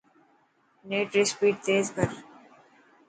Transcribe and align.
نيٽ 0.89 1.09
ري 1.15 1.21
اسپيڊ 1.27 1.55
تيز 1.65 1.85
ڪر. 1.95 2.09